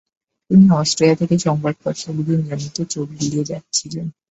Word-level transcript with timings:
তিনি 0.51 0.65
অস্ট্রিয়ায় 0.73 1.19
থেকে 1.21 1.35
সংবাদপত্রগুলি 1.39 2.31
নিয়মিত 2.37 2.77
চোখ 2.93 3.07
বুলিয়ে 3.11 3.47
যাচ্ছিলেন। 3.51 4.05